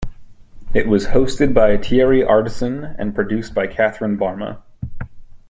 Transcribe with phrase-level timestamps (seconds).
[0.73, 4.63] It was hosted by Thierry Ardisson and produced by Catherine Barma.